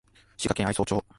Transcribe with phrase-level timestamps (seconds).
[0.37, 1.05] 滋賀県愛荘町